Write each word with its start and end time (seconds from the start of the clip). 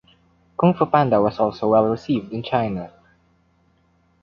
"Kung 0.57 0.73
Fu 0.73 0.87
Panda" 0.87 1.21
was 1.21 1.37
also 1.39 1.67
well 1.69 1.85
received 1.85 2.33
in 2.33 2.41
China. 2.41 2.91